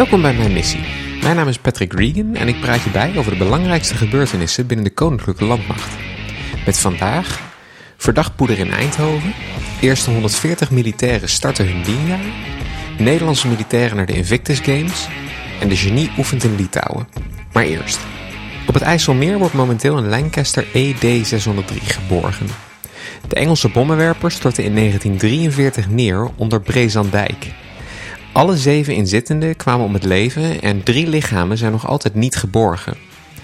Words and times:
Welkom 0.00 0.22
bij 0.22 0.34
mijn 0.34 0.52
missie. 0.52 0.80
Mijn 1.22 1.36
naam 1.36 1.48
is 1.48 1.58
Patrick 1.58 1.92
Regan 1.92 2.34
en 2.34 2.48
ik 2.48 2.60
praat 2.60 2.82
je 2.82 2.90
bij 2.90 3.12
over 3.16 3.32
de 3.32 3.38
belangrijkste 3.38 3.94
gebeurtenissen 3.94 4.66
binnen 4.66 4.86
de 4.86 4.92
Koninklijke 4.92 5.44
Landmacht. 5.44 5.96
Met 6.66 6.78
vandaag 6.78 7.40
verdachtpoeder 7.96 8.58
in 8.58 8.70
Eindhoven, 8.70 9.32
eerste 9.80 10.10
140 10.10 10.70
militairen 10.70 11.28
starten 11.28 11.66
hun 11.66 11.82
dienjaar, 11.82 12.24
Nederlandse 12.98 13.48
militairen 13.48 13.96
naar 13.96 14.06
de 14.06 14.12
Invictus 14.12 14.58
Games 14.58 15.08
en 15.60 15.68
de 15.68 15.76
genie 15.76 16.10
oefent 16.18 16.44
in 16.44 16.56
Litouwen. 16.56 17.08
Maar 17.52 17.64
eerst. 17.64 17.98
Op 18.66 18.74
het 18.74 18.82
IJsselmeer 18.82 19.38
wordt 19.38 19.54
momenteel 19.54 19.98
een 19.98 20.08
Lancaster 20.08 20.66
ED-603 20.72 21.76
geborgen. 21.82 22.46
De 23.28 23.34
Engelse 23.34 23.68
bommenwerper 23.68 24.30
stortte 24.30 24.64
in 24.64 24.74
1943 24.74 25.88
neer 25.88 26.30
onder 26.36 26.60
Brezandijk. 26.60 27.52
Alle 28.32 28.56
zeven 28.56 28.94
inzittenden 28.94 29.56
kwamen 29.56 29.86
om 29.86 29.94
het 29.94 30.04
leven 30.04 30.62
en 30.62 30.82
drie 30.82 31.08
lichamen 31.08 31.58
zijn 31.58 31.72
nog 31.72 31.86
altijd 31.86 32.14
niet 32.14 32.36
geborgen. 32.36 32.96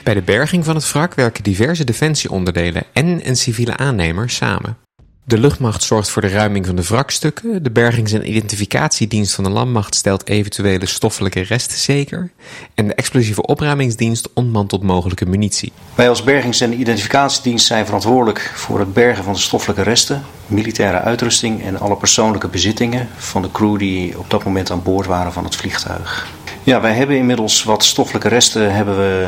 Bij 0.03 0.15
de 0.15 0.23
berging 0.23 0.65
van 0.65 0.75
het 0.75 0.93
wrak 0.93 1.15
werken 1.15 1.43
diverse 1.43 1.85
defensieonderdelen 1.85 2.83
en 2.93 3.29
een 3.29 3.37
civiele 3.37 3.77
aannemer 3.77 4.31
samen. 4.31 4.86
De 5.29 5.39
luchtmacht 5.39 5.83
zorgt 5.83 6.09
voor 6.09 6.23
de 6.23 6.29
ruiming 6.29 6.67
van 6.67 6.77
de 6.77 6.83
wrakstukken. 6.83 7.63
De 7.63 7.71
bergings- 7.71 8.13
en 8.13 8.29
identificatiedienst 8.29 9.35
van 9.35 9.45
de 9.45 9.51
landmacht 9.51 9.95
stelt 9.95 10.29
eventuele 10.29 10.87
stoffelijke 10.87 11.41
resten 11.41 11.79
zeker. 11.79 12.31
En 12.75 12.87
de 12.87 12.95
explosieve 12.95 13.43
opruimingsdienst 13.43 14.29
ontmantelt 14.35 14.83
mogelijke 14.83 15.27
munitie. 15.27 15.73
Wij 15.95 16.09
als 16.09 16.25
bergings- 16.25 16.61
en 16.61 16.81
identificatiedienst 16.81 17.67
zijn 17.67 17.85
verantwoordelijk 17.85 18.53
voor 18.55 18.79
het 18.79 18.93
bergen 18.93 19.25
van 19.25 19.33
de 19.33 19.39
stoffelijke 19.39 19.83
resten, 19.83 20.23
militaire 20.47 21.01
uitrusting 21.01 21.65
en 21.65 21.79
alle 21.79 21.97
persoonlijke 21.97 22.49
bezittingen 22.49 23.09
van 23.17 23.43
de 23.43 23.51
crew 23.51 23.79
die 23.79 24.19
op 24.19 24.31
dat 24.31 24.45
moment 24.45 24.71
aan 24.71 24.83
boord 24.83 25.07
waren 25.07 25.33
van 25.33 25.45
het 25.45 25.57
vliegtuig. 25.57 26.27
Ja, 26.63 26.81
wij 26.81 26.93
hebben 26.93 27.17
inmiddels 27.17 27.63
wat 27.63 27.85
stoffelijke 27.85 28.29
resten 28.29 28.75
hebben 28.75 28.97
we, 28.97 29.27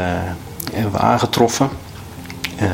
hebben 0.73 0.93
we 0.93 0.99
aangetroffen. 0.99 1.69
Uh, 2.63 2.71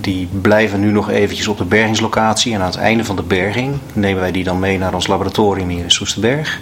die 0.00 0.28
blijven 0.40 0.80
nu 0.80 0.90
nog 0.90 1.10
eventjes 1.10 1.48
op 1.48 1.58
de 1.58 1.64
bergingslocatie. 1.64 2.54
En 2.54 2.60
aan 2.60 2.66
het 2.66 2.76
einde 2.76 3.04
van 3.04 3.16
de 3.16 3.22
berging 3.22 3.78
nemen 3.92 4.20
wij 4.20 4.32
die 4.32 4.44
dan 4.44 4.58
mee 4.58 4.78
naar 4.78 4.94
ons 4.94 5.06
laboratorium 5.06 5.68
hier 5.68 5.82
in 5.82 5.90
Soesterberg. 5.90 6.60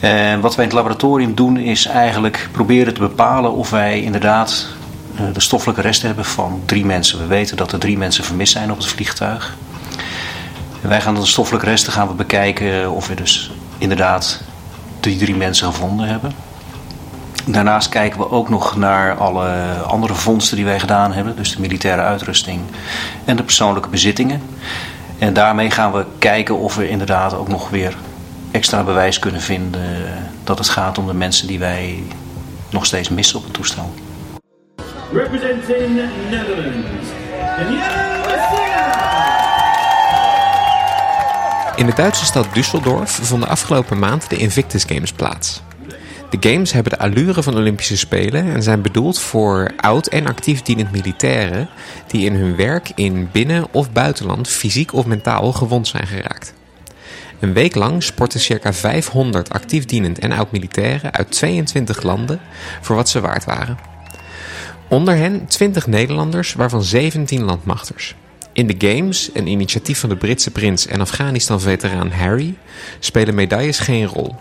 En 0.00 0.40
wat 0.40 0.54
wij 0.54 0.64
in 0.64 0.70
het 0.70 0.78
laboratorium 0.78 1.34
doen 1.34 1.56
is 1.56 1.86
eigenlijk 1.86 2.48
proberen 2.52 2.94
te 2.94 3.00
bepalen 3.00 3.52
of 3.52 3.70
wij 3.70 4.02
inderdaad 4.02 4.66
uh, 5.14 5.20
de 5.32 5.40
stoffelijke 5.40 5.80
resten 5.80 6.06
hebben 6.06 6.24
van 6.24 6.62
drie 6.64 6.84
mensen. 6.84 7.18
We 7.18 7.26
weten 7.26 7.56
dat 7.56 7.72
er 7.72 7.78
drie 7.78 7.98
mensen 7.98 8.24
vermist 8.24 8.52
zijn 8.52 8.70
op 8.70 8.76
het 8.76 8.86
vliegtuig. 8.86 9.56
Wij 10.80 11.00
gaan 11.00 11.14
de 11.14 11.26
stoffelijke 11.26 11.66
resten 11.66 11.92
gaan 11.92 12.08
we 12.08 12.14
bekijken 12.14 12.90
of 12.90 13.08
we 13.08 13.14
dus 13.14 13.50
inderdaad 13.78 14.42
die 15.00 15.16
drie 15.16 15.36
mensen 15.36 15.66
gevonden 15.66 16.08
hebben. 16.08 16.47
Daarnaast 17.50 17.88
kijken 17.88 18.18
we 18.18 18.30
ook 18.30 18.48
nog 18.48 18.76
naar 18.76 19.14
alle 19.14 19.48
andere 19.86 20.14
vondsten 20.14 20.56
die 20.56 20.64
wij 20.64 20.80
gedaan 20.80 21.12
hebben. 21.12 21.36
Dus 21.36 21.54
de 21.54 21.60
militaire 21.60 22.02
uitrusting 22.02 22.60
en 23.24 23.36
de 23.36 23.42
persoonlijke 23.42 23.88
bezittingen. 23.88 24.42
En 25.18 25.32
daarmee 25.32 25.70
gaan 25.70 25.92
we 25.92 26.04
kijken 26.18 26.58
of 26.58 26.76
we 26.76 26.88
inderdaad 26.88 27.34
ook 27.34 27.48
nog 27.48 27.70
weer 27.70 27.96
extra 28.50 28.82
bewijs 28.82 29.18
kunnen 29.18 29.40
vinden 29.40 29.80
dat 30.44 30.58
het 30.58 30.68
gaat 30.68 30.98
om 30.98 31.06
de 31.06 31.14
mensen 31.14 31.46
die 31.46 31.58
wij 31.58 32.02
nog 32.70 32.86
steeds 32.86 33.08
missen 33.08 33.38
op 33.38 33.44
het 33.44 33.52
toestel. 33.52 33.94
Representing 35.12 36.00
Netherlands. 36.30 37.08
In 41.76 41.86
de 41.86 41.92
Duitse 41.94 42.24
stad 42.24 42.46
Düsseldorf 42.46 43.10
vonden 43.22 43.48
afgelopen 43.48 43.98
maand 43.98 44.30
de 44.30 44.36
Invictus 44.36 44.84
Games 44.84 45.12
plaats. 45.12 45.62
De 46.30 46.50
games 46.50 46.72
hebben 46.72 46.92
de 46.92 46.98
allure 46.98 47.42
van 47.42 47.56
Olympische 47.56 47.96
Spelen 47.96 48.52
en 48.54 48.62
zijn 48.62 48.82
bedoeld 48.82 49.18
voor 49.18 49.70
oud 49.76 50.06
en 50.06 50.26
actief 50.26 50.62
dienend 50.62 50.92
militairen 50.92 51.68
die 52.06 52.24
in 52.24 52.34
hun 52.34 52.56
werk 52.56 52.90
in 52.94 53.28
binnen- 53.32 53.66
of 53.70 53.92
buitenland 53.92 54.48
fysiek 54.48 54.92
of 54.92 55.06
mentaal 55.06 55.52
gewond 55.52 55.88
zijn 55.88 56.06
geraakt. 56.06 56.54
Een 57.40 57.52
week 57.52 57.74
lang 57.74 58.02
sporten 58.02 58.40
circa 58.40 58.72
500 58.72 59.50
actief 59.50 59.84
dienend 59.84 60.18
en 60.18 60.32
oud 60.32 60.52
militairen 60.52 61.12
uit 61.12 61.30
22 61.30 62.02
landen 62.02 62.40
voor 62.80 62.96
wat 62.96 63.08
ze 63.08 63.20
waard 63.20 63.44
waren. 63.44 63.78
Onder 64.88 65.16
hen 65.16 65.46
20 65.46 65.86
Nederlanders, 65.86 66.52
waarvan 66.52 66.82
17 66.82 67.42
landmachters. 67.42 68.14
In 68.52 68.66
de 68.66 68.88
Games, 68.88 69.30
een 69.34 69.46
initiatief 69.46 70.00
van 70.00 70.08
de 70.08 70.16
Britse 70.16 70.50
prins 70.50 70.86
en 70.86 71.00
Afghanistan-veteraan 71.00 72.10
Harry, 72.10 72.54
spelen 72.98 73.34
medailles 73.34 73.78
geen 73.78 74.06
rol. 74.06 74.34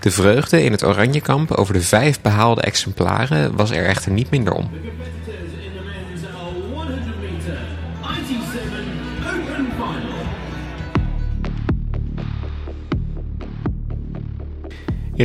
De 0.00 0.10
vreugde 0.10 0.62
in 0.62 0.72
het 0.72 0.84
Oranjekamp 0.84 1.50
over 1.50 1.74
de 1.74 1.80
vijf 1.80 2.20
behaalde 2.20 2.60
exemplaren 2.60 3.56
was 3.56 3.70
er 3.70 3.86
echter 3.86 4.12
niet 4.12 4.30
minder 4.30 4.52
om. 4.52 4.70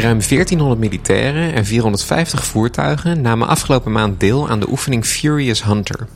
Ruim 0.01 0.19
1400 0.19 0.79
militairen 0.79 1.53
en 1.53 1.65
450 1.65 2.45
voertuigen 2.45 3.21
namen 3.21 3.47
afgelopen 3.47 3.91
maand 3.91 4.19
deel 4.19 4.49
aan 4.49 4.59
de 4.59 4.69
oefening 4.69 5.05
Furious 5.05 5.63
Hunter. 5.63 6.07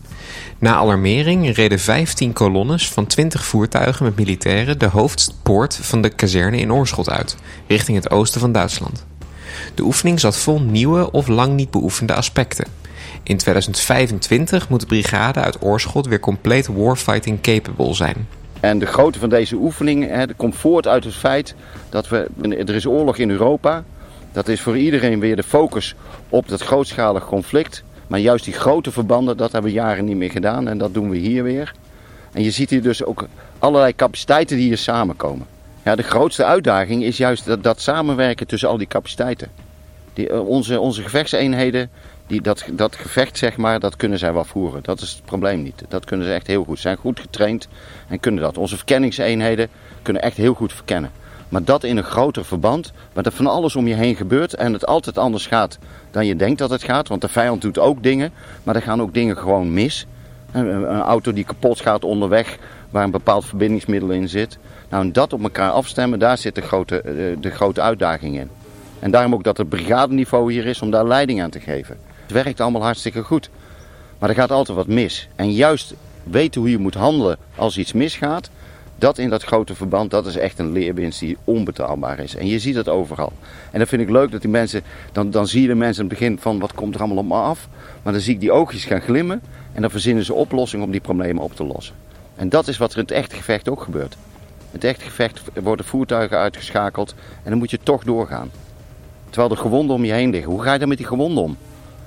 Na 0.60 0.76
alarmering 0.76 1.56
reden 1.56 1.80
15 1.80 2.34
kolonnes 2.34 2.90
van 2.90 3.08
20 3.08 3.46
voertuigen 3.46 4.06
met 4.06 4.16
militairen 4.16 4.80
de 4.80 4.86
hoofdpoort 4.86 5.76
van 5.82 6.02
de 6.02 6.10
kazerne 6.10 6.58
in 6.58 6.74
Oorschot 6.74 7.10
uit, 7.10 7.38
richting 7.68 7.98
het 7.98 8.12
oosten 8.12 8.40
van 8.40 8.52
Duitsland. 8.52 9.06
De 9.76 9.84
oefening 9.84 10.20
zat 10.20 10.38
vol 10.38 10.62
nieuwe 10.62 11.12
of 11.12 11.28
lang 11.28 11.56
niet 11.56 11.72
beoefende 11.72 12.14
aspecten. 12.14 12.68
In 13.24 13.38
2025 13.38 14.70
moet 14.70 14.80
de 14.80 14.86
brigade 14.86 15.40
uit 15.40 15.62
Oorschot 15.62 16.08
weer 16.08 16.20
compleet 16.20 16.68
warfighting 16.68 17.42
capable 17.42 17.94
zijn. 17.94 18.28
En 18.60 18.80
de 18.80 18.86
grootte 18.86 19.20
van 19.20 19.30
deze 19.30 19.56
oefening 19.56 20.08
hè, 20.08 20.34
komt 20.34 20.56
voort 20.56 20.88
uit 20.88 21.04
het 21.04 21.16
feit 21.16 21.56
dat 21.90 22.10
we, 22.10 22.30
er 22.50 22.76
is 22.76 22.86
oorlog 22.86 23.18
in 23.18 23.30
Europa. 23.30 23.84
Dat 24.32 24.48
is 24.48 24.62
voor 24.62 24.78
iedereen 24.78 25.20
weer 25.20 25.36
de 25.36 25.44
focus 25.44 25.96
op 26.30 26.48
dat 26.48 26.62
grootschalig 26.62 27.26
conflict. 27.26 27.84
Maar 28.10 28.20
juist 28.20 28.46
die 28.46 28.54
grote 28.54 28.92
verbanden, 28.92 29.38
dat 29.38 29.52
hebben 29.52 29.72
we 29.72 29.78
jaren 29.78 30.06
niet 30.06 30.16
meer 30.16 30.32
gedaan 30.32 30.68
en 30.68 30.78
dat 30.78 30.94
doen 30.94 31.10
we 31.10 31.18
hier 31.18 31.44
weer. 31.44 31.74
En 32.32 32.44
je 32.44 32.52
ziet 32.52 32.70
hier 32.70 32.82
dus 32.82 33.04
ook 33.04 33.28
allerlei 33.60 33.96
capaciteiten 33.96 34.58
die 34.58 34.66
hier 34.66 34.78
samenkomen. 34.78 35.48
Ja, 35.84 35.96
de 35.96 36.04
grootste 36.04 36.46
uitdaging 36.46 37.04
is 37.04 37.18
juist 37.18 37.46
dat, 37.46 37.64
dat 37.64 37.82
samenwerken 37.82 38.48
tussen 38.48 38.70
al 38.70 38.78
die 38.78 38.88
capaciteiten. 38.88 39.48
Die, 40.14 40.42
onze, 40.42 40.80
onze 40.80 41.02
gevechtseenheden, 41.02 41.90
die, 42.28 42.42
dat, 42.42 42.66
dat 42.72 42.96
gevecht 42.96 43.38
zeg 43.38 43.58
maar, 43.58 43.80
dat 43.80 43.96
kunnen 43.96 44.20
zij 44.20 44.34
wel 44.34 44.46
voeren. 44.46 44.84
Dat 44.84 45.02
is 45.02 45.12
het 45.12 45.26
probleem 45.26 45.62
niet. 45.62 45.84
Dat 45.88 46.06
kunnen 46.06 46.26
ze 46.26 46.34
echt 46.34 46.48
heel 46.48 46.64
goed. 46.64 46.76
Ze 46.76 46.82
zijn 46.82 46.98
goed 46.98 47.20
getraind 47.20 47.68
en 48.08 48.20
kunnen 48.20 48.42
dat. 48.42 48.58
Onze 48.58 48.76
verkenningseenheden 48.76 49.68
kunnen 50.02 50.22
echt 50.22 50.38
heel 50.38 50.54
goed 50.54 50.74
verkennen. 50.74 51.12
Maar 51.50 51.64
dat 51.64 51.84
in 51.84 51.98
een 51.98 52.04
groter 52.04 52.46
verband, 52.46 52.92
waar 53.14 53.26
er 53.26 53.32
van 53.32 53.48
alles 53.48 53.76
om 53.76 53.88
je 53.88 53.94
heen 53.94 54.16
gebeurt 54.16 54.54
en 54.54 54.74
het 54.74 54.86
altijd 54.86 55.18
anders 55.18 55.48
gaat 55.48 55.78
dan 56.12 56.26
je 56.26 56.36
denkt 56.36 56.60
dat 56.60 56.70
het 56.70 56.84
gaat. 56.84 57.08
Want 57.08 57.22
de 57.22 57.28
vijand 57.28 57.62
doet 57.62 57.80
ook 57.80 58.04
dingen, 58.04 58.32
maar 58.64 58.76
er 58.76 58.82
gaan 58.82 59.02
ook 59.02 59.14
dingen 59.14 59.38
gewoon 59.38 59.74
mis. 59.74 60.06
Een, 60.52 60.86
auto 60.86 61.34
die 61.34 61.44
kapot 61.44 61.80
gaat 61.80 62.04
onderweg, 62.04 62.58
waar 62.90 63.04
een 63.04 63.12
bepaald 63.12 63.46
verbindingsmiddel 63.46 64.10
in 64.10 64.30
zit. 64.30 64.58
Nou, 64.90 65.04
en 65.04 65.14
dat 65.14 65.34
op 65.34 65.42
elkaar 65.42 65.72
afstemmen, 65.72 66.20
daar 66.20 66.38
zit 66.38 66.56
de 66.56 66.62
grote, 66.62 67.02
de 67.40 67.50
grote 67.50 67.82
uitdaging 67.82 68.40
in. 68.40 68.50
En 69.00 69.12
daarom 69.12 69.34
ook 69.34 69.44
dat 69.44 69.58
het 69.58 69.70
brigadeniveau 69.70 70.52
hier 70.52 70.66
is 70.66 70.82
om 70.82 70.92
daar 70.92 71.08
leiding 71.08 71.42
aan 71.42 71.50
te 71.50 71.60
geven. 71.60 71.98
Het 72.22 72.32
werkt 72.32 72.62
allemaal 72.62 72.84
hartstikke 72.84 73.24
goed. 73.24 73.50
Maar 74.20 74.30
er 74.30 74.36
gaat 74.36 74.52
altijd 74.52 74.78
wat 74.78 74.88
mis. 74.88 75.28
En 75.36 75.52
juist 75.52 75.94
weten 76.24 76.62
hoe 76.62 76.70
je 76.70 76.78
moet 76.78 76.94
handelen 76.94 77.38
als 77.56 77.78
iets 77.78 77.94
misgaat, 77.94 78.50
dat 79.00 79.18
in 79.18 79.30
dat 79.30 79.44
grote 79.44 79.76
verband, 79.76 80.12
dat 80.12 80.26
is 80.26 80.36
echt 80.36 80.60
een 80.60 80.72
leerwinst 80.72 81.20
die 81.20 81.38
onbetaalbaar 81.44 82.20
is. 82.20 82.36
En 82.36 82.48
je 82.48 82.60
ziet 82.60 82.76
het 82.76 82.90
overal. 82.90 83.32
En 83.72 83.78
dan 83.78 83.88
vind 83.88 84.02
ik 84.02 84.10
leuk 84.10 84.32
dat 84.32 84.42
die 84.42 84.50
mensen, 84.50 84.82
dan, 85.12 85.32
dan 85.32 85.48
zie 85.48 85.62
je 85.62 85.68
de 85.68 85.76
mensen 85.76 86.04
in 86.04 86.10
het 86.10 86.20
begin 86.20 86.40
van 86.40 86.60
wat 86.60 86.74
komt 86.74 86.96
er 86.96 87.02
allemaal 87.02 87.24
op 87.24 87.30
me 87.30 87.36
af. 87.36 87.68
Maar 88.04 88.14
dan 88.14 88.22
zie 88.22 88.34
ik 88.34 88.40
die 88.40 88.52
oogjes 88.52 88.86
gaan 88.86 89.02
glimmen 89.02 89.42
en 89.74 89.82
dan 89.82 89.92
verzinnen 89.92 90.26
ze 90.26 90.34
oplossingen 90.34 90.86
om 90.86 90.92
die 90.92 91.02
problemen 91.02 91.44
op 91.44 91.56
te 91.56 91.64
lossen. 91.64 91.96
En 92.36 92.50
dat 92.50 92.68
is 92.68 92.78
wat 92.78 92.92
er 92.92 92.98
in 92.98 93.04
het 93.04 93.12
echte 93.12 93.36
gevecht 93.36 93.70
ook 93.70 93.82
gebeurt. 93.82 94.18
In 94.60 94.76
het 94.76 94.84
echte 94.84 95.06
gevecht 95.06 95.42
worden 95.64 95.86
voertuigen 95.86 96.38
uitgeschakeld 96.38 97.16
en 97.44 97.50
dan 97.50 97.60
moet 97.60 97.72
je 97.72 97.80
toch 97.84 98.04
doorgaan. 98.04 98.52
Terwijl 99.30 99.52
er 99.52 99.58
gewonden 99.58 99.96
om 99.96 100.06
je 100.06 100.12
heen 100.12 100.30
liggen. 100.30 100.52
Hoe 100.52 100.62
ga 100.62 100.74
je 100.74 100.80
dan 100.80 100.88
met 100.88 100.98
die 100.98 101.08
gewonden 101.08 101.44
om? 101.44 101.58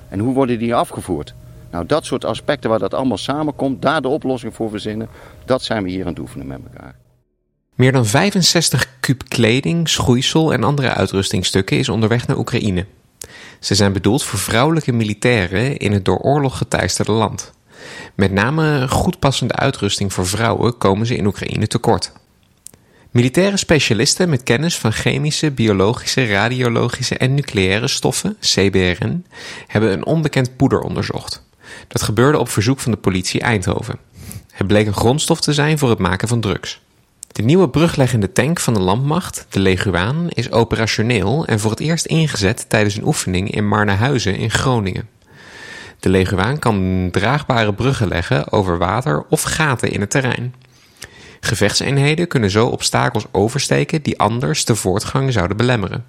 En 0.09 0.19
hoe 0.19 0.33
worden 0.33 0.59
die 0.59 0.75
afgevoerd? 0.75 1.33
Nou, 1.73 1.85
dat 1.85 2.05
soort 2.05 2.25
aspecten 2.25 2.69
waar 2.69 2.79
dat 2.79 2.93
allemaal 2.93 3.17
samenkomt, 3.17 3.81
daar 3.81 4.01
de 4.01 4.07
oplossing 4.07 4.53
voor 4.53 4.69
verzinnen, 4.69 5.09
dat 5.45 5.63
zijn 5.63 5.83
we 5.83 5.89
hier 5.89 6.01
aan 6.01 6.09
het 6.11 6.19
oefenen 6.19 6.47
met 6.47 6.59
elkaar. 6.63 6.95
Meer 7.75 7.91
dan 7.91 8.05
65 8.05 8.99
kub 8.99 9.23
kleding, 9.27 9.89
schoeisel 9.89 10.53
en 10.53 10.63
andere 10.63 10.89
uitrustingstukken 10.89 11.77
is 11.77 11.89
onderweg 11.89 12.27
naar 12.27 12.37
Oekraïne. 12.37 12.85
Ze 13.59 13.75
zijn 13.75 13.93
bedoeld 13.93 14.23
voor 14.23 14.39
vrouwelijke 14.39 14.91
militairen 14.91 15.77
in 15.77 15.91
het 15.91 16.05
door 16.05 16.17
oorlog 16.17 16.57
geteisterde 16.57 17.11
land. 17.11 17.51
Met 18.15 18.31
name 18.31 18.87
goed 18.89 19.19
passende 19.19 19.55
uitrusting 19.55 20.13
voor 20.13 20.27
vrouwen 20.27 20.77
komen 20.77 21.05
ze 21.05 21.15
in 21.15 21.25
Oekraïne 21.25 21.67
tekort. 21.67 22.11
Militaire 23.11 23.57
specialisten 23.57 24.29
met 24.29 24.43
kennis 24.43 24.77
van 24.77 24.91
chemische, 24.91 25.51
biologische, 25.51 26.25
radiologische 26.25 27.17
en 27.17 27.33
nucleaire 27.33 27.87
stoffen, 27.87 28.37
CBRN, 28.39 29.25
hebben 29.67 29.91
een 29.91 30.05
onbekend 30.05 30.55
poeder 30.55 30.79
onderzocht. 30.79 31.43
Dat 31.87 32.01
gebeurde 32.01 32.37
op 32.37 32.49
verzoek 32.49 32.79
van 32.79 32.91
de 32.91 32.97
politie 32.97 33.41
Eindhoven. 33.41 33.99
Het 34.51 34.67
bleek 34.67 34.87
een 34.87 34.93
grondstof 34.93 35.41
te 35.41 35.53
zijn 35.53 35.77
voor 35.77 35.89
het 35.89 35.99
maken 35.99 36.27
van 36.27 36.41
drugs. 36.41 36.81
De 37.27 37.43
nieuwe 37.43 37.69
brugleggende 37.69 38.31
tank 38.31 38.59
van 38.59 38.73
de 38.73 38.79
landmacht, 38.79 39.45
de 39.49 39.59
Leguaan, 39.59 40.29
is 40.29 40.51
operationeel 40.51 41.45
en 41.45 41.59
voor 41.59 41.71
het 41.71 41.79
eerst 41.79 42.05
ingezet 42.05 42.65
tijdens 42.69 42.95
een 42.95 43.05
oefening 43.05 43.51
in 43.51 43.67
Marnehuizen 43.67 44.35
in 44.35 44.51
Groningen. 44.51 45.09
De 45.99 46.09
Leguaan 46.09 46.59
kan 46.59 47.07
draagbare 47.11 47.73
bruggen 47.73 48.07
leggen 48.07 48.51
over 48.51 48.77
water 48.77 49.25
of 49.29 49.41
gaten 49.41 49.91
in 49.91 50.01
het 50.01 50.09
terrein. 50.09 50.55
Gevechtseenheden 51.39 52.27
kunnen 52.27 52.51
zo 52.51 52.67
obstakels 52.67 53.25
oversteken 53.31 54.01
die 54.01 54.19
anders 54.19 54.65
de 54.65 54.75
voortgang 54.75 55.33
zouden 55.33 55.57
belemmeren. 55.57 56.05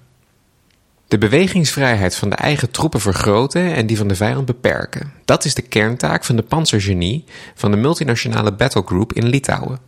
De 1.07 1.17
bewegingsvrijheid 1.17 2.15
van 2.15 2.29
de 2.29 2.35
eigen 2.35 2.71
troepen 2.71 2.99
vergroten 2.99 3.73
en 3.73 3.87
die 3.87 3.97
van 3.97 4.07
de 4.07 4.15
vijand 4.15 4.45
beperken. 4.45 5.13
Dat 5.25 5.45
is 5.45 5.53
de 5.53 5.61
kerntaak 5.61 6.23
van 6.23 6.35
de 6.35 6.41
panzergenie 6.41 7.23
van 7.55 7.71
de 7.71 7.77
multinationale 7.77 8.53
battlegroup 8.53 9.13
in 9.13 9.27
Litouwen. 9.27 9.79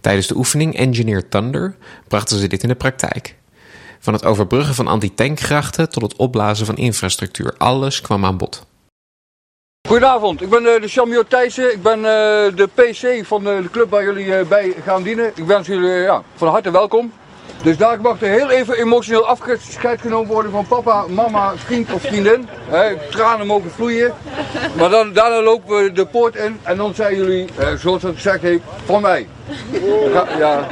Tijdens 0.00 0.26
de 0.26 0.36
oefening 0.36 0.76
Engineer 0.76 1.28
Thunder 1.28 1.76
brachten 2.08 2.38
ze 2.38 2.46
dit 2.46 2.62
in 2.62 2.68
de 2.68 2.74
praktijk. 2.74 3.34
Van 3.98 4.12
het 4.12 4.24
overbruggen 4.24 4.74
van 4.74 4.86
antitankgrachten 4.86 5.90
tot 5.90 6.02
het 6.02 6.16
opblazen 6.16 6.66
van 6.66 6.76
infrastructuur, 6.76 7.54
alles 7.58 8.00
kwam 8.00 8.24
aan 8.24 8.36
bod. 8.36 8.66
Goedenavond, 9.88 10.42
ik 10.42 10.50
ben 10.50 10.62
uh, 10.62 10.80
de 10.80 10.88
Chamio 10.88 11.22
Thijssen. 11.28 11.72
Ik 11.72 11.82
ben 11.82 11.98
uh, 11.98 12.04
de 12.56 12.68
PC 12.74 13.26
van 13.26 13.48
uh, 13.48 13.62
de 13.62 13.70
club 13.70 13.90
waar 13.90 14.02
jullie 14.02 14.44
bij 14.44 14.74
gaan 14.84 15.02
dienen. 15.02 15.32
Ik 15.34 15.44
wens 15.44 15.66
jullie 15.66 15.90
ja, 15.90 16.22
van 16.34 16.48
harte 16.48 16.70
welkom. 16.70 17.12
Dus 17.62 17.76
daar 17.76 18.00
mag 18.00 18.22
er 18.22 18.28
heel 18.28 18.50
even 18.50 18.78
emotioneel 18.78 19.26
afscheid 19.26 20.00
genomen 20.00 20.32
worden 20.32 20.52
van 20.52 20.66
papa, 20.66 21.06
mama, 21.08 21.52
vriend 21.56 21.92
of 21.92 22.02
vriendin. 22.02 22.48
Tranen 23.10 23.46
mogen 23.46 23.70
vloeien. 23.70 24.14
Maar 24.76 24.90
dan, 24.90 25.12
daarna 25.12 25.42
lopen 25.42 25.84
we 25.84 25.92
de 25.92 26.06
poort 26.06 26.36
in 26.36 26.58
en 26.62 26.76
dan 26.76 26.94
zijn 26.94 27.16
jullie, 27.16 27.46
eh, 27.56 27.74
zoals 27.74 28.02
het 28.02 28.14
gezegd 28.14 28.40
van 28.84 29.02
mij. 29.02 29.26
Ja, 30.38 30.68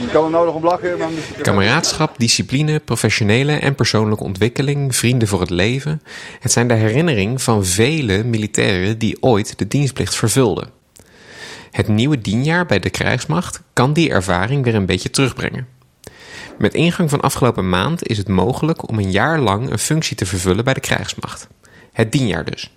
ik 0.00 0.08
kan 0.12 0.24
er 0.24 0.30
nou 0.30 0.46
nog 0.46 0.54
om 0.54 0.64
lachen. 0.64 0.98
Maar... 0.98 1.08
Kameraadschap, 1.42 2.14
discipline, 2.16 2.80
professionele 2.80 3.52
en 3.52 3.74
persoonlijke 3.74 4.24
ontwikkeling, 4.24 4.96
vrienden 4.96 5.28
voor 5.28 5.40
het 5.40 5.50
leven. 5.50 6.02
Het 6.40 6.52
zijn 6.52 6.68
de 6.68 6.74
herinnering 6.74 7.42
van 7.42 7.64
vele 7.64 8.24
militairen 8.24 8.98
die 8.98 9.16
ooit 9.20 9.58
de 9.58 9.68
dienstplicht 9.68 10.14
vervulden. 10.14 10.70
Het 11.70 11.88
nieuwe 11.88 12.20
dienjaar 12.20 12.66
bij 12.66 12.78
de 12.78 12.90
krijgsmacht 12.90 13.62
kan 13.72 13.92
die 13.92 14.10
ervaring 14.10 14.64
weer 14.64 14.74
een 14.74 14.86
beetje 14.86 15.10
terugbrengen. 15.10 15.73
Met 16.58 16.74
ingang 16.74 17.10
van 17.10 17.20
afgelopen 17.20 17.68
maand 17.68 18.08
is 18.08 18.18
het 18.18 18.28
mogelijk 18.28 18.88
om 18.88 18.98
een 18.98 19.10
jaar 19.10 19.38
lang 19.38 19.70
een 19.70 19.78
functie 19.78 20.16
te 20.16 20.26
vervullen 20.26 20.64
bij 20.64 20.74
de 20.74 20.80
krijgsmacht. 20.80 21.48
Het 21.92 22.12
dienjaar 22.12 22.44
dus. 22.44 22.70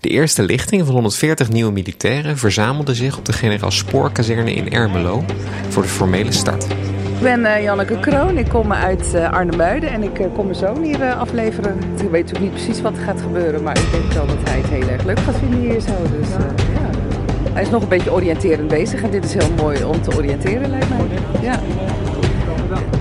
De 0.00 0.08
eerste 0.08 0.42
lichting 0.42 0.84
van 0.84 0.94
140 0.94 1.48
nieuwe 1.48 1.72
militairen 1.72 2.38
verzamelde 2.38 2.94
zich 2.94 3.18
op 3.18 3.24
de 3.24 3.32
generaal 3.32 3.70
Spoorkazerne 3.70 4.54
in 4.54 4.72
Ermelo 4.72 5.24
voor 5.68 5.82
de 5.82 5.88
formele 5.88 6.32
start. 6.32 6.64
Ik 6.64 7.22
ben 7.22 7.40
uh, 7.40 7.62
Janneke 7.62 8.00
Kroon, 8.00 8.38
ik 8.38 8.48
kom 8.48 8.72
uit 8.72 9.12
uh, 9.14 9.32
Arnhemuiden 9.32 9.90
en 9.90 10.02
ik 10.02 10.18
uh, 10.18 10.26
kom 10.34 10.44
mijn 10.44 10.58
zoon 10.58 10.82
hier 10.82 11.14
afleveren. 11.14 11.78
Ik 11.78 12.10
weet 12.10 12.24
natuurlijk 12.24 12.40
niet 12.40 12.64
precies 12.64 12.80
wat 12.80 12.96
er 12.96 13.02
gaat 13.02 13.20
gebeuren, 13.20 13.62
maar 13.62 13.78
ik 13.78 13.90
denk 13.90 14.12
wel 14.12 14.26
dat 14.26 14.36
hij 14.44 14.58
het 14.58 14.68
heel 14.68 14.88
erg 14.88 15.04
leuk 15.04 15.18
gaat 15.18 15.36
vinden 15.36 15.60
hier 15.60 15.80
zo. 15.80 15.92
Dus, 16.18 16.28
ja. 16.28 16.90
Hij 17.52 17.62
is 17.62 17.70
nog 17.70 17.82
een 17.82 17.88
beetje 17.88 18.12
oriënterend 18.12 18.68
bezig 18.68 19.02
en 19.02 19.10
dit 19.10 19.24
is 19.24 19.34
heel 19.34 19.52
mooi 19.56 19.84
om 19.84 20.02
te 20.02 20.16
oriënteren 20.16 20.70
lijkt 20.70 20.88
mij. 20.88 20.98
Ja. 21.42 21.60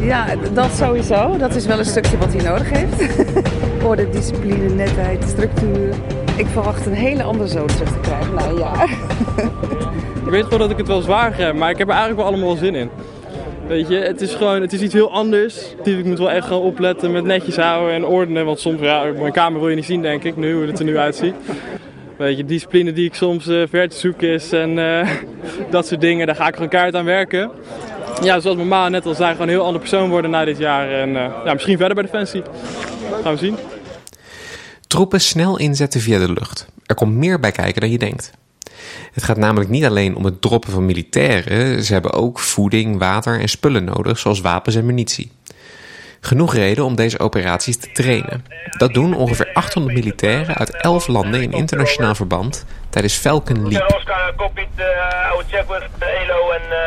Ja, 0.05 0.25
dat 0.53 0.71
sowieso. 0.71 1.37
Dat 1.37 1.55
is 1.55 1.65
wel 1.65 1.79
een 1.79 1.85
stukje 1.85 2.17
wat 2.17 2.33
hij 2.33 2.43
nodig 2.43 2.69
heeft. 2.69 3.27
Voor 3.81 3.95
de 3.95 4.09
discipline, 4.09 4.69
netheid, 4.69 5.23
structuur. 5.23 5.93
Ik 6.35 6.45
verwacht 6.47 6.85
een 6.85 6.93
hele 6.93 7.23
andere 7.23 7.47
zoon 7.47 7.67
terug 7.67 7.91
te 7.91 7.99
krijgen 7.99 8.33
na 8.35 8.47
een 8.47 8.57
jaar. 8.57 8.89
ik 10.25 10.31
weet 10.31 10.43
gewoon 10.43 10.59
dat 10.59 10.69
ik 10.69 10.77
het 10.77 10.87
wel 10.87 11.01
zwaar 11.01 11.37
heb, 11.37 11.55
maar 11.55 11.69
ik 11.69 11.77
heb 11.77 11.87
er 11.87 11.93
eigenlijk 11.93 12.21
wel 12.21 12.31
allemaal 12.31 12.55
zin 12.55 12.75
in. 12.75 12.89
Weet 13.67 13.87
je, 13.87 13.95
het 13.95 14.21
is 14.21 14.33
gewoon, 14.33 14.61
het 14.61 14.73
is 14.73 14.81
iets 14.81 14.93
heel 14.93 15.11
anders. 15.11 15.75
Ik 15.83 16.05
moet 16.05 16.19
wel 16.19 16.31
echt 16.31 16.47
gaan 16.47 16.57
opletten 16.57 17.11
met 17.11 17.23
netjes 17.23 17.55
houden 17.55 17.93
en 17.93 18.05
ordenen. 18.05 18.45
Want 18.45 18.59
soms, 18.59 18.81
ja, 18.81 19.03
mijn 19.19 19.31
kamer 19.31 19.59
wil 19.59 19.69
je 19.69 19.75
niet 19.75 19.85
zien 19.85 20.01
denk 20.01 20.23
ik, 20.23 20.35
nu, 20.37 20.53
hoe 20.53 20.65
het 20.65 20.79
er 20.79 20.85
nu 20.85 20.97
uitziet. 20.97 21.33
Weet 22.17 22.37
je, 22.37 22.45
discipline 22.45 22.93
die 22.93 23.05
ik 23.05 23.13
soms 23.13 23.47
uh, 23.47 23.63
ver 23.69 23.89
te 23.89 23.97
zoeken 23.97 24.27
is 24.27 24.51
en 24.51 24.77
uh, 24.77 25.09
dat 25.69 25.87
soort 25.87 26.01
dingen, 26.01 26.25
daar 26.25 26.35
ga 26.35 26.47
ik 26.47 26.53
gewoon 26.53 26.69
kaart 26.69 26.95
aan 26.95 27.05
werken 27.05 27.51
ja, 28.21 28.39
zoals 28.39 28.55
mijn 28.55 28.67
ma 28.67 28.89
net 28.89 29.05
al 29.05 29.13
zei, 29.13 29.31
gewoon 29.31 29.47
een 29.47 29.53
heel 29.53 29.65
ander 29.65 29.79
persoon 29.79 30.09
worden 30.09 30.31
na 30.31 30.45
dit 30.45 30.57
jaar. 30.57 30.91
En 30.91 31.09
uh, 31.09 31.15
ja, 31.45 31.53
misschien 31.53 31.77
verder 31.77 31.95
bij 31.95 32.03
Defensie. 32.03 32.41
Gaan 33.23 33.33
we 33.33 33.39
zien. 33.39 33.57
Troepen 34.87 35.21
snel 35.21 35.57
inzetten 35.57 36.01
via 36.01 36.19
de 36.19 36.31
lucht. 36.31 36.67
Er 36.85 36.95
komt 36.95 37.13
meer 37.13 37.39
bij 37.39 37.51
kijken 37.51 37.81
dan 37.81 37.89
je 37.89 37.97
denkt. 37.97 38.31
Het 39.11 39.23
gaat 39.23 39.37
namelijk 39.37 39.69
niet 39.69 39.85
alleen 39.85 40.15
om 40.15 40.25
het 40.25 40.41
droppen 40.41 40.71
van 40.71 40.85
militairen, 40.85 41.83
ze 41.83 41.93
hebben 41.93 42.13
ook 42.13 42.39
voeding, 42.39 42.97
water 42.99 43.39
en 43.39 43.49
spullen 43.49 43.83
nodig, 43.83 44.19
zoals 44.19 44.41
wapens 44.41 44.75
en 44.75 44.85
munitie. 44.85 45.31
Genoeg 46.25 46.53
reden 46.53 46.85
om 46.85 46.95
deze 46.95 47.19
operaties 47.19 47.77
te 47.77 47.91
trainen. 47.91 48.45
Dat 48.77 48.93
doen 48.93 49.15
ongeveer 49.15 49.49
800 49.53 49.95
militairen 49.95 50.55
uit 50.55 50.75
11 50.81 51.07
landen 51.07 51.41
in 51.41 51.51
internationaal 51.51 52.15
verband 52.15 52.65
tijdens 52.89 53.13
Falcon 53.13 53.69
Leap. 53.69 54.03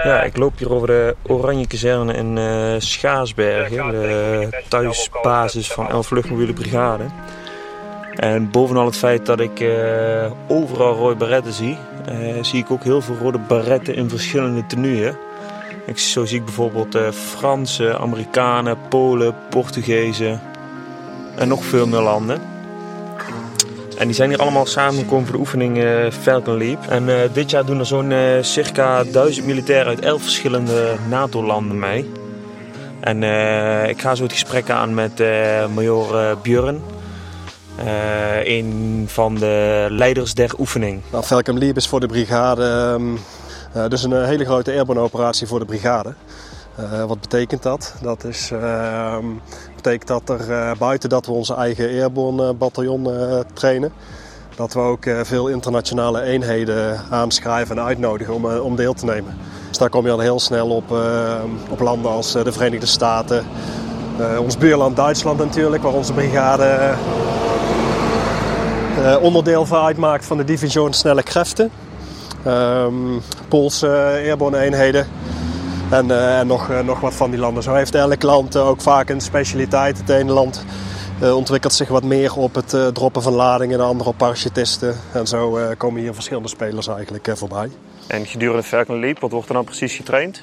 Ja, 0.05 0.23
ik 0.23 0.37
loop 0.37 0.59
hier 0.59 0.73
over 0.73 0.87
de 0.87 1.17
Oranje 1.23 1.67
Kazerne 1.67 2.13
in 2.13 2.37
uh, 2.37 2.75
Schaarsbergen, 2.79 3.91
de 3.91 4.63
thuisbasis 4.69 5.73
van 5.73 5.89
11 5.91 6.11
Luchtmobiele 6.11 6.53
Brigade. 6.53 7.05
En 8.15 8.51
bovenal 8.51 8.87
het 8.87 8.97
feit 8.97 9.27
dat 9.27 9.41
ik 9.41 9.61
uh, 9.61 10.31
overal 10.49 10.95
rode 10.95 11.15
baretten 11.15 11.53
zie, 11.53 11.79
uh, 12.11 12.43
zie 12.43 12.63
ik 12.63 12.71
ook 12.71 12.85
heel 12.85 13.01
veel 13.01 13.17
rode 13.17 13.39
baretten 13.39 13.95
in 13.95 14.09
verschillende 14.09 14.67
tenuën. 14.67 15.17
Ik, 15.89 15.99
zo 15.99 16.25
zie 16.25 16.39
ik 16.39 16.45
bijvoorbeeld 16.45 16.97
uh, 16.97 17.11
Fransen, 17.11 17.99
Amerikanen, 17.99 18.79
Polen, 18.89 19.35
Portugezen 19.51 20.41
en 21.37 21.49
nog 21.49 21.65
veel 21.65 21.87
meer 21.87 22.01
landen. 22.01 22.41
En 23.99 24.07
die 24.07 24.15
zijn 24.15 24.29
hier 24.29 24.39
allemaal 24.39 24.67
samengekomen 24.67 25.25
voor 25.25 25.35
de 25.35 25.41
oefening 25.41 25.77
uh, 25.77 26.11
Falcon 26.11 26.57
Leap. 26.57 26.87
En 26.87 27.09
uh, 27.09 27.15
dit 27.33 27.51
jaar 27.51 27.65
doen 27.65 27.79
er 27.79 27.87
zo'n 27.87 28.13
circa 28.41 29.05
duizend 29.05 29.47
militairen 29.47 29.87
uit 29.87 30.01
elf 30.01 30.23
verschillende 30.23 30.95
NATO-landen 31.09 31.79
mee. 31.79 32.11
En 33.01 33.23
ik 33.89 34.01
ga 34.01 34.15
zo 34.15 34.23
het 34.23 34.33
gesprek 34.33 34.71
aan 34.71 34.95
met 34.95 35.19
major 35.75 36.39
Björn. 36.43 36.83
een 38.45 39.05
van 39.07 39.35
de 39.35 39.87
leiders 39.91 40.35
der 40.35 40.51
oefening. 40.59 41.01
Nou, 41.11 41.25
Falcon 41.25 41.59
Leap 41.59 41.77
is 41.77 41.87
voor 41.87 42.01
de 42.01 42.07
brigade 42.07 42.97
uh, 43.01 43.19
dus 43.89 44.03
een 44.03 44.13
eh, 44.13 44.25
hele 44.25 44.45
grote 44.45 44.73
airborne 44.73 45.01
operatie 45.01 45.47
voor 45.47 45.59
de 45.59 45.65
brigade. 45.65 46.15
Uh, 46.81 47.05
wat 47.05 47.21
betekent 47.21 47.63
dat? 47.63 47.95
Dat 48.03 48.25
is, 48.25 48.51
uh, 48.53 49.17
betekent 49.75 50.07
dat 50.07 50.29
er 50.29 50.77
buiten 50.79 51.09
dat 51.09 51.27
we 51.27 51.33
onze 51.33 51.55
eigen 51.55 51.89
airborne 51.89 52.55
bataljon 52.55 53.09
trainen, 53.53 53.93
dat 54.57 54.73
we 54.73 54.81
ook 54.81 55.05
veel 55.23 55.49
internationale 55.49 56.23
eenheden 56.23 57.01
aanschrijven 57.11 57.79
en 57.79 57.85
uitnodigen 57.85 58.35
om, 58.35 58.47
om 58.47 58.77
deel 58.77 58.95
te 58.95 59.05
nemen. 59.05 59.37
Dus 59.69 59.79
daar 59.79 59.91
kom 59.91 60.05
je 60.05 60.13
al 60.13 60.19
heel 60.19 60.41
snel 60.41 60.69
op, 60.69 60.97
op 61.71 61.81
landen 61.81 62.11
als 62.11 62.33
de 62.33 62.53
Verenigde 62.53 62.87
Staten, 62.87 63.47
ons 64.41 64.57
buurland 64.59 64.97
Duitsland 64.97 65.39
natuurlijk, 65.39 65.83
waar 65.83 65.95
onze 65.95 66.13
brigade 66.13 66.95
onderdeel 69.21 69.67
van 69.67 69.85
uitmaakt 69.85 70.27
van 70.27 70.37
de 70.37 70.45
division 70.45 70.93
snelle 70.93 71.23
krachten. 71.23 71.71
Um, 72.47 73.21
Poolse 73.49 73.89
airborne 74.25 74.59
eenheden. 74.59 75.07
En, 75.91 76.07
uh, 76.07 76.39
en 76.39 76.47
nog, 76.47 76.71
uh, 76.71 76.81
nog 76.81 77.01
wat 77.01 77.15
van 77.15 77.31
die 77.31 77.41
landen. 77.41 77.63
Zo 77.63 77.75
heeft 77.75 77.95
elk 77.95 78.23
land 78.23 78.57
ook 78.57 78.81
vaak 78.81 79.09
een 79.09 79.21
specialiteit. 79.21 79.99
Het 79.99 80.09
ene 80.09 80.33
land 80.33 80.65
ontwikkelt 81.21 81.73
zich 81.73 81.89
wat 81.89 82.03
meer 82.03 82.37
op 82.37 82.55
het 82.55 82.95
droppen 82.95 83.23
van 83.23 83.33
ladingen, 83.33 83.79
de 83.79 83.85
andere 83.85 84.11
op 84.11 84.17
parachutisten. 84.17 84.97
En 85.13 85.27
zo 85.27 85.59
komen 85.77 86.01
hier 86.01 86.15
verschillende 86.15 86.49
spelers 86.49 86.89
eigenlijk 86.89 87.31
voorbij. 87.35 87.71
En 88.07 88.27
gedurende 88.27 88.63
Falcon 88.63 89.01
Leap, 89.01 89.19
wat 89.19 89.31
wordt 89.31 89.49
er 89.49 89.55
dan 89.55 89.65
precies 89.65 89.97
getraind? 89.97 90.43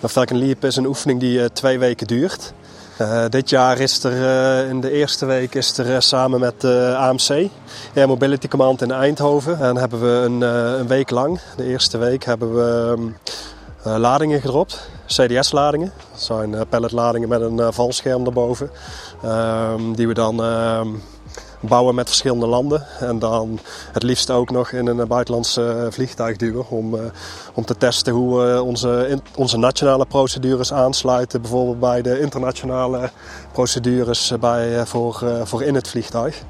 Nou, 0.00 0.12
Falcon 0.12 0.38
Leap 0.38 0.64
is 0.64 0.76
een 0.76 0.86
oefening 0.86 1.20
die 1.20 1.52
twee 1.52 1.78
weken 1.78 2.06
duurt. 2.06 2.52
Uh, 3.00 3.24
dit 3.28 3.50
jaar 3.50 3.78
is 3.78 4.04
er 4.04 4.12
uh, 4.12 4.68
in 4.68 4.80
de 4.80 4.90
eerste 4.90 5.26
week 5.26 5.54
is 5.54 5.78
er 5.78 5.90
uh, 5.90 5.96
samen 5.98 6.40
met 6.40 6.64
AMC, 6.94 7.48
Air 7.94 8.08
Mobility 8.08 8.48
Command 8.48 8.82
in 8.82 8.90
Eindhoven. 8.90 9.60
En 9.60 9.76
hebben 9.76 10.00
we 10.00 10.24
een, 10.24 10.40
een 10.80 10.86
week 10.86 11.10
lang, 11.10 11.40
de 11.56 11.64
eerste 11.64 11.98
week, 11.98 12.24
hebben 12.24 12.54
we 12.54 12.94
um, 12.98 13.16
ladingen 14.00 14.40
gedropt. 14.40 14.90
CDS-ladingen. 15.06 15.92
Dat 16.10 16.20
zijn 16.20 16.68
palletladingen 16.68 17.28
met 17.28 17.40
een 17.40 17.72
valscherm 17.72 18.26
erboven. 18.26 18.70
Um, 19.24 19.94
die 19.96 20.08
we 20.08 20.14
dan 20.14 20.44
um, 20.44 21.02
bouwen 21.62 21.94
met 21.94 22.08
verschillende 22.08 22.46
landen. 22.46 22.86
En 23.00 23.18
dan 23.18 23.58
het 23.92 24.02
liefst 24.02 24.30
ook 24.30 24.50
nog 24.50 24.72
in 24.72 24.86
een 24.86 25.06
buitenlands 25.08 25.60
vliegtuig 25.90 26.36
duwen. 26.36 26.68
Om, 26.68 26.96
om 27.54 27.64
te 27.64 27.76
testen 27.76 28.12
hoe 28.12 28.40
we 28.40 28.62
onze, 28.62 29.20
onze 29.34 29.56
nationale 29.56 30.06
procedures 30.06 30.72
aansluiten. 30.72 31.40
Bijvoorbeeld 31.40 31.80
bij 31.80 32.02
de 32.02 32.20
internationale 32.20 33.10
procedures 33.52 34.32
bij, 34.40 34.86
voor, 34.86 35.24
voor 35.44 35.62
in 35.62 35.74
het 35.74 35.88
vliegtuig. 35.88 36.42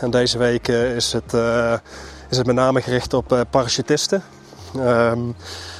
En 0.00 0.10
deze 0.10 0.38
week 0.38 0.68
is, 0.68 1.12
het, 1.12 1.32
is 2.30 2.36
het 2.36 2.46
met 2.46 2.56
name 2.56 2.80
gericht 2.80 3.14
op 3.14 3.46
parachutisten. 3.50 4.22
Ehm, 4.76 5.20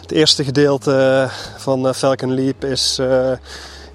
het 0.01 0.13
eerste 0.13 0.45
gedeelte 0.45 1.29
van 1.57 1.95
Falcon 1.95 2.35
Leap 2.35 2.65
is 2.65 3.01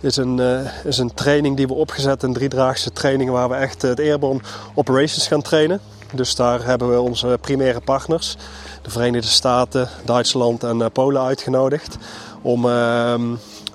is 0.03 0.17
een, 0.17 0.37
uh, 0.37 0.85
is 0.85 0.97
een 0.97 1.13
training 1.13 1.57
die 1.57 1.67
we 1.67 1.73
opgezet, 1.73 2.23
een 2.23 2.33
driedraagse 2.33 2.91
training 2.91 3.29
waar 3.29 3.49
we 3.49 3.55
echt 3.55 3.81
het 3.81 3.99
Airborne 3.99 4.41
Operations 4.73 5.27
gaan 5.27 5.41
trainen. 5.41 5.79
Dus 6.13 6.35
daar 6.35 6.65
hebben 6.65 6.89
we 6.89 6.99
onze 6.99 7.37
primaire 7.41 7.81
partners, 7.81 8.37
de 8.81 8.89
Verenigde 8.89 9.27
Staten, 9.27 9.89
Duitsland 10.05 10.63
en 10.63 10.77
uh, 10.77 10.85
Polen 10.93 11.21
uitgenodigd 11.21 11.97
om 12.41 12.65
uh, 12.65 13.13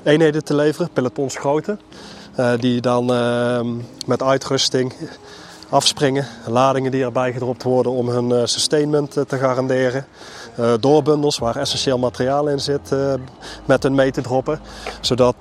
eenheden 0.02 0.44
te 0.44 0.54
leveren, 0.54 0.90
pelotonsgrootte. 0.92 1.78
Uh, 2.38 2.52
die 2.60 2.80
dan 2.80 3.12
ehm, 3.12 3.66
met 4.06 4.22
uitrusting 4.22 4.92
afspringen, 5.68 6.26
ladingen 6.46 6.90
die 6.90 7.04
erbij 7.04 7.32
gedropt 7.32 7.62
worden 7.62 7.92
om 7.92 8.08
hun 8.08 8.48
sustainment 8.48 9.12
te 9.12 9.38
garanderen. 9.38 10.06
Uh, 10.58 10.72
doorbundels 10.80 11.38
waar 11.38 11.56
essentieel 11.56 11.98
materiaal 11.98 12.48
in 12.48 12.60
zit 12.60 12.92
uh, 12.92 13.14
met 13.64 13.82
hun 13.82 13.94
mee 13.94 14.10
te 14.10 14.20
droppen. 14.20 14.60
Zodat 15.00 15.34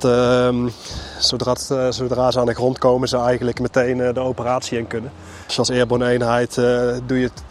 zodra, 1.20 1.56
uh, 1.72 1.92
zodra, 1.92 2.32
ze 2.32 2.40
aan 2.40 2.46
de 2.46 2.54
grond 2.54 2.78
komen 2.78 3.08
ze 3.08 3.18
eigenlijk 3.18 3.60
meteen 3.60 4.14
de 4.14 4.20
operatie 4.20 4.78
in 4.78 4.88
kunnen. 4.88 5.12
Dus 5.46 5.60
als 5.60 5.70
airborne 5.70 6.10
eenheid 6.10 6.56
doe 7.06 7.20
je 7.20 7.24
het 7.24 7.44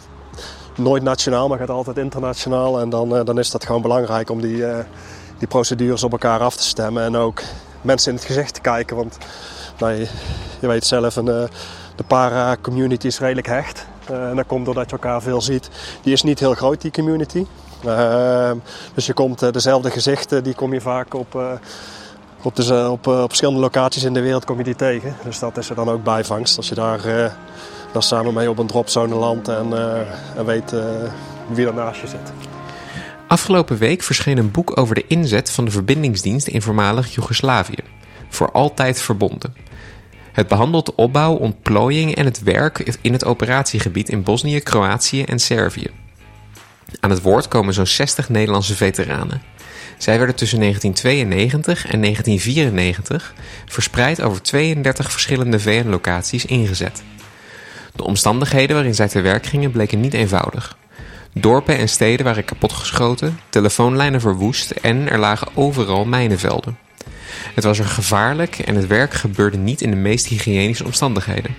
nooit 0.75 1.03
nationaal, 1.03 1.47
maar 1.47 1.57
gaat 1.57 1.69
altijd 1.69 1.97
internationaal. 1.97 2.79
En 2.79 2.89
dan, 2.89 3.25
dan 3.25 3.39
is 3.39 3.51
dat 3.51 3.65
gewoon 3.65 3.81
belangrijk 3.81 4.29
om 4.29 4.41
die, 4.41 4.63
die 5.37 5.47
procedures 5.47 6.03
op 6.03 6.11
elkaar 6.11 6.39
af 6.39 6.55
te 6.55 6.63
stemmen. 6.63 7.03
En 7.03 7.15
ook 7.15 7.41
mensen 7.81 8.11
in 8.11 8.17
het 8.17 8.27
gezicht 8.27 8.53
te 8.53 8.61
kijken. 8.61 8.95
Want 8.95 9.17
nou, 9.79 9.93
je, 9.93 10.07
je, 10.59 10.67
weet 10.67 10.85
zelf, 10.85 11.15
een, 11.15 11.25
de 11.95 12.03
para-community 12.07 13.07
is 13.07 13.19
redelijk 13.19 13.47
hecht. 13.47 13.85
Uh, 14.11 14.29
en 14.29 14.35
dat 14.35 14.45
komt 14.45 14.65
doordat 14.65 14.85
je 14.85 14.91
elkaar 14.91 15.21
veel 15.21 15.41
ziet. 15.41 15.69
Die 16.01 16.13
is 16.13 16.23
niet 16.23 16.39
heel 16.39 16.53
groot, 16.53 16.81
die 16.81 16.91
community. 16.91 17.45
Uh, 17.85 18.51
dus 18.93 19.05
je 19.05 19.13
komt 19.13 19.43
uh, 19.43 19.51
dezelfde 19.51 19.91
gezichten, 19.91 20.43
die 20.43 20.53
kom 20.53 20.73
je 20.73 20.81
vaak 20.81 21.13
op, 21.13 21.59
op, 22.41 22.55
de, 22.55 22.87
op, 22.91 23.07
op, 23.07 23.27
verschillende 23.27 23.59
locaties 23.59 24.03
in 24.03 24.13
de 24.13 24.21
wereld 24.21 24.45
kom 24.45 24.57
je 24.57 24.63
die 24.63 24.75
tegen. 24.75 25.15
Dus 25.23 25.39
dat 25.39 25.57
is 25.57 25.69
er 25.69 25.75
dan 25.75 25.89
ook 25.89 26.03
bijvangst. 26.03 26.57
Als 26.57 26.69
je 26.69 26.75
daar, 26.75 27.01
daar 27.91 28.03
samen 28.03 28.33
mee 28.33 28.49
op 28.49 28.57
een 28.57 28.67
dropzone 28.67 29.15
landt 29.15 29.47
en, 29.47 29.73
en 30.35 30.45
weet 30.45 30.73
wie 31.47 31.67
er 31.67 31.73
naast 31.73 32.01
je 32.01 32.07
zit. 32.07 32.31
Afgelopen 33.27 33.77
week 33.77 34.03
verscheen 34.03 34.37
een 34.37 34.51
boek 34.51 34.77
over 34.77 34.95
de 34.95 35.07
inzet 35.07 35.51
van 35.51 35.65
de 35.65 35.71
verbindingsdienst 35.71 36.47
in 36.47 36.61
voormalig 36.61 37.13
Joegoslavië. 37.13 37.83
Voor 38.29 38.51
altijd 38.51 39.01
verbonden. 39.01 39.66
Het 40.37 40.47
behandelt 40.47 40.85
de 40.85 40.95
opbouw, 40.95 41.33
ontplooiing 41.33 42.15
en 42.15 42.25
het 42.25 42.43
werk 42.43 42.97
in 43.01 43.13
het 43.13 43.25
operatiegebied 43.25 44.09
in 44.09 44.23
Bosnië, 44.23 44.59
Kroatië 44.59 45.23
en 45.23 45.39
Servië. 45.39 45.87
Aan 46.99 47.09
het 47.09 47.21
woord 47.21 47.47
komen 47.47 47.73
zo'n 47.73 47.85
60 47.87 48.29
Nederlandse 48.29 48.75
veteranen. 48.75 49.41
Zij 49.97 50.17
werden 50.17 50.35
tussen 50.35 50.59
1992 50.59 51.91
en 51.91 52.01
1994 52.01 53.33
verspreid 53.65 54.21
over 54.21 54.41
32 54.41 55.11
verschillende 55.11 55.59
VN-locaties 55.59 56.45
ingezet. 56.45 57.03
De 57.95 58.03
omstandigheden 58.03 58.75
waarin 58.75 58.95
zij 58.95 59.07
te 59.07 59.21
werk 59.21 59.45
gingen 59.45 59.71
bleken 59.71 59.99
niet 59.99 60.13
eenvoudig. 60.13 60.77
Dorpen 61.33 61.77
en 61.77 61.89
steden 61.89 62.25
waren 62.25 62.45
kapotgeschoten, 62.45 63.39
telefoonlijnen 63.49 64.21
verwoest 64.21 64.71
en 64.71 65.09
er 65.09 65.19
lagen 65.19 65.47
overal 65.53 66.05
mijnenvelden. 66.05 66.86
Het 67.55 67.63
was 67.63 67.79
er 67.79 67.85
gevaarlijk 67.85 68.59
en 68.59 68.75
het 68.75 68.87
werk 68.87 69.13
gebeurde 69.13 69.57
niet 69.57 69.81
in 69.81 69.89
de 69.89 69.95
meest 69.95 70.27
hygiënische 70.27 70.85
omstandigheden. 70.85 71.55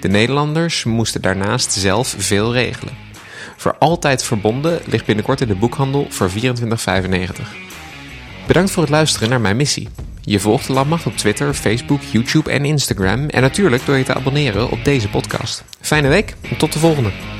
De 0.00 0.08
Nederlanders 0.08 0.84
moesten 0.84 1.22
daarnaast 1.22 1.72
zelf 1.72 2.14
veel 2.18 2.52
regelen. 2.52 2.94
Voor 3.56 3.76
altijd 3.78 4.24
verbonden 4.24 4.80
ligt 4.86 5.06
binnenkort 5.06 5.40
in 5.40 5.48
de 5.48 5.54
boekhandel 5.54 6.06
voor 6.08 6.30
24,95. 6.30 6.36
Bedankt 8.46 8.70
voor 8.70 8.82
het 8.82 8.92
luisteren 8.92 9.28
naar 9.28 9.40
mijn 9.40 9.56
missie. 9.56 9.88
Je 10.20 10.40
volgt 10.40 10.66
de 10.66 10.72
Landmacht 10.72 11.06
op 11.06 11.16
Twitter, 11.16 11.54
Facebook, 11.54 12.02
YouTube 12.02 12.50
en 12.50 12.64
Instagram 12.64 13.28
en 13.28 13.42
natuurlijk 13.42 13.86
door 13.86 13.96
je 13.96 14.04
te 14.04 14.14
abonneren 14.14 14.70
op 14.70 14.84
deze 14.84 15.08
podcast. 15.08 15.64
Fijne 15.80 16.08
week 16.08 16.34
en 16.50 16.56
tot 16.56 16.72
de 16.72 16.78
volgende. 16.78 17.39